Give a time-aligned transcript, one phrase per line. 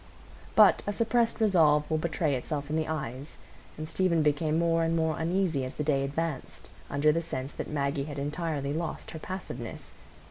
[0.55, 3.37] But a suppressed resolve will betray itself in the eyes,
[3.77, 7.69] and Stephen became more and more uneasy as the day advanced, under the sense that
[7.69, 9.93] Maggie had entirely lost her passiveness.